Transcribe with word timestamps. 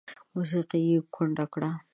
موسیقي 0.35 0.79
یې 0.89 0.97
کونډه 1.13 1.45
کړه 1.53 1.71